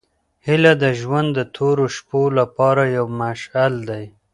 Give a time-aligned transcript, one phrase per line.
[0.45, 4.05] هیله د ژوند د تورو شپو لپاره یو مشعل دی.